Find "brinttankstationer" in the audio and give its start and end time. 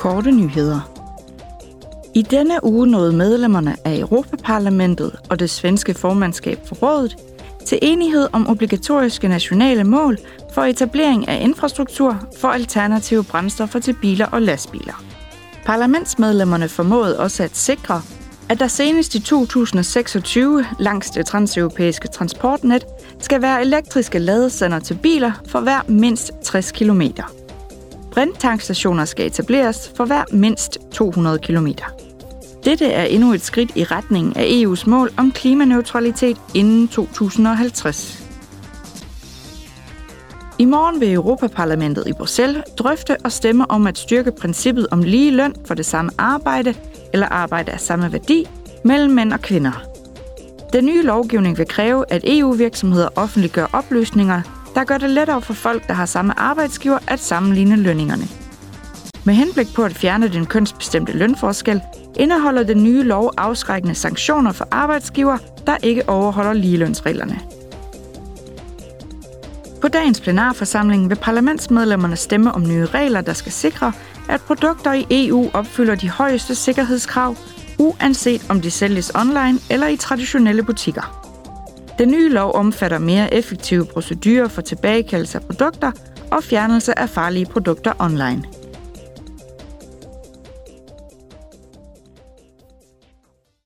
28.10-29.04